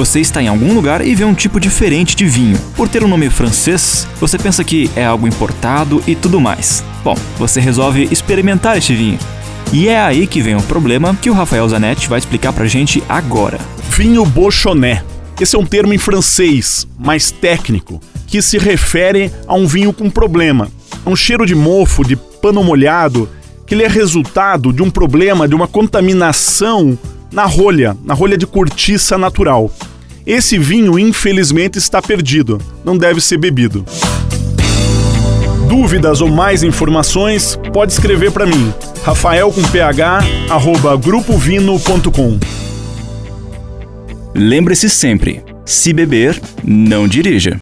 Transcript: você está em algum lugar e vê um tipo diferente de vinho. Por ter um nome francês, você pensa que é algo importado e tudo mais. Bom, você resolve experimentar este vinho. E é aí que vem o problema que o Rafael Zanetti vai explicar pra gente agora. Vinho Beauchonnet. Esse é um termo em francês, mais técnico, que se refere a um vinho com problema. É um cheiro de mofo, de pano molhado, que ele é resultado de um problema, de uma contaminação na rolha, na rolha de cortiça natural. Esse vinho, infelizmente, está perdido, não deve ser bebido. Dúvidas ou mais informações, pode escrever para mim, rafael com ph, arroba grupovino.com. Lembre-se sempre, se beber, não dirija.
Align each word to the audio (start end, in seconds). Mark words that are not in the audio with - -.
você 0.00 0.18
está 0.18 0.42
em 0.42 0.48
algum 0.48 0.72
lugar 0.72 1.06
e 1.06 1.14
vê 1.14 1.26
um 1.26 1.34
tipo 1.34 1.60
diferente 1.60 2.16
de 2.16 2.24
vinho. 2.24 2.58
Por 2.74 2.88
ter 2.88 3.04
um 3.04 3.08
nome 3.08 3.28
francês, 3.28 4.08
você 4.18 4.38
pensa 4.38 4.64
que 4.64 4.90
é 4.96 5.04
algo 5.04 5.28
importado 5.28 6.02
e 6.06 6.14
tudo 6.14 6.40
mais. 6.40 6.82
Bom, 7.04 7.14
você 7.38 7.60
resolve 7.60 8.08
experimentar 8.10 8.78
este 8.78 8.94
vinho. 8.94 9.18
E 9.74 9.88
é 9.88 10.00
aí 10.00 10.26
que 10.26 10.40
vem 10.40 10.56
o 10.56 10.62
problema 10.62 11.14
que 11.14 11.28
o 11.28 11.34
Rafael 11.34 11.68
Zanetti 11.68 12.08
vai 12.08 12.18
explicar 12.18 12.54
pra 12.54 12.64
gente 12.64 13.02
agora. 13.10 13.58
Vinho 13.90 14.24
Beauchonnet. 14.24 15.04
Esse 15.38 15.54
é 15.54 15.58
um 15.58 15.66
termo 15.66 15.92
em 15.92 15.98
francês, 15.98 16.88
mais 16.98 17.30
técnico, 17.30 18.00
que 18.26 18.40
se 18.40 18.56
refere 18.56 19.30
a 19.46 19.54
um 19.54 19.66
vinho 19.66 19.92
com 19.92 20.08
problema. 20.08 20.68
É 21.04 21.10
um 21.10 21.16
cheiro 21.16 21.44
de 21.44 21.54
mofo, 21.54 22.02
de 22.02 22.16
pano 22.16 22.64
molhado, 22.64 23.28
que 23.66 23.74
ele 23.74 23.82
é 23.82 23.88
resultado 23.88 24.72
de 24.72 24.82
um 24.82 24.90
problema, 24.90 25.46
de 25.46 25.54
uma 25.54 25.68
contaminação 25.68 26.98
na 27.30 27.44
rolha, 27.44 27.96
na 28.02 28.14
rolha 28.14 28.36
de 28.36 28.46
cortiça 28.46 29.16
natural. 29.16 29.70
Esse 30.30 30.56
vinho, 30.56 30.96
infelizmente, 30.96 31.76
está 31.76 32.00
perdido, 32.00 32.60
não 32.84 32.96
deve 32.96 33.20
ser 33.20 33.36
bebido. 33.36 33.84
Dúvidas 35.68 36.20
ou 36.20 36.28
mais 36.28 36.62
informações, 36.62 37.58
pode 37.72 37.90
escrever 37.90 38.30
para 38.30 38.46
mim, 38.46 38.72
rafael 39.02 39.50
com 39.50 39.60
ph, 39.60 40.00
arroba 40.48 40.96
grupovino.com. 40.96 42.38
Lembre-se 44.32 44.88
sempre, 44.88 45.42
se 45.66 45.92
beber, 45.92 46.40
não 46.62 47.08
dirija. 47.08 47.58